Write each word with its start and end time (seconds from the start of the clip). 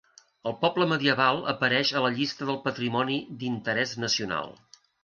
El 0.51 0.55
poble 0.63 0.87
medieval 0.93 1.43
apareix 1.53 1.93
a 1.93 2.03
la 2.07 2.11
llista 2.17 2.49
del 2.51 2.61
patrimoni 2.67 3.21
d'interès 3.45 3.97
nacional. 4.07 4.57